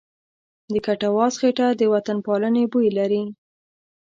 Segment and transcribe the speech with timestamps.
[0.71, 3.23] د کټواز خټه د وطنپالنې بوی لري.